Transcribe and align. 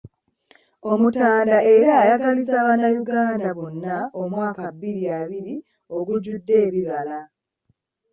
Omutanda 0.91 1.57
era 1.73 1.89
ayagalizza 2.01 2.55
Bannayuganda 2.65 3.49
bonna 3.57 3.95
omwaka 4.21 4.63
bbiri 4.75 5.03
abiri 5.19 5.55
ogujjudde 5.97 6.53
ebibala. 6.65 7.19